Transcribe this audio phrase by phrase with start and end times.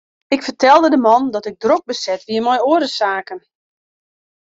[0.27, 3.39] Ik fertelde de man dat ik drok beset wie mei oare saken.